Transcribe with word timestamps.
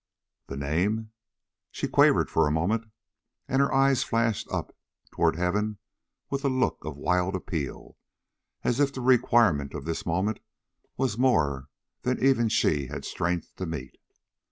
"The 0.47 0.57
name?" 0.57 1.11
She 1.69 1.87
quavered 1.87 2.31
for 2.31 2.47
a 2.47 2.51
moment, 2.51 2.85
and 3.47 3.61
her 3.61 3.71
eyes 3.71 4.01
flashed 4.01 4.51
up 4.51 4.75
toward 5.11 5.35
heaven 5.35 5.77
with 6.31 6.43
a 6.43 6.49
look 6.49 6.83
of 6.83 6.97
wild 6.97 7.35
appeal, 7.35 7.97
as 8.63 8.79
if 8.79 8.91
the 8.91 8.99
requirement 9.01 9.75
of 9.75 9.85
this 9.85 10.03
moment 10.03 10.39
was 10.97 11.19
more 11.19 11.67
than 12.01 12.17
even 12.19 12.49
she 12.49 12.87
had 12.87 13.05
strength 13.05 13.55
to 13.57 13.67
meet. 13.67 13.95